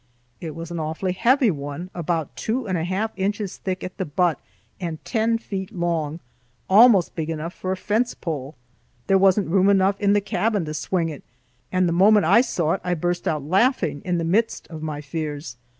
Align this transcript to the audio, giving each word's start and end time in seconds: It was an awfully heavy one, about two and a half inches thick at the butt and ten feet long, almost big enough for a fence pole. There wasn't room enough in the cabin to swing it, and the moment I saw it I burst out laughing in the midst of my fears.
It 0.39 0.55
was 0.55 0.71
an 0.71 0.79
awfully 0.79 1.11
heavy 1.13 1.51
one, 1.51 1.91
about 1.93 2.35
two 2.35 2.67
and 2.67 2.75
a 2.75 2.83
half 2.83 3.11
inches 3.15 3.57
thick 3.57 3.83
at 3.83 3.97
the 3.99 4.05
butt 4.05 4.39
and 4.79 4.97
ten 5.05 5.37
feet 5.37 5.71
long, 5.71 6.21
almost 6.67 7.13
big 7.13 7.29
enough 7.29 7.53
for 7.53 7.71
a 7.71 7.77
fence 7.77 8.15
pole. 8.15 8.55
There 9.05 9.19
wasn't 9.19 9.49
room 9.49 9.69
enough 9.69 10.01
in 10.01 10.13
the 10.13 10.19
cabin 10.21 10.65
to 10.65 10.73
swing 10.73 11.09
it, 11.09 11.21
and 11.71 11.87
the 11.87 11.93
moment 11.93 12.25
I 12.25 12.41
saw 12.41 12.71
it 12.73 12.81
I 12.83 12.95
burst 12.95 13.27
out 13.27 13.43
laughing 13.43 14.01
in 14.03 14.17
the 14.17 14.23
midst 14.23 14.65
of 14.69 14.81
my 14.81 15.01
fears. 15.01 15.55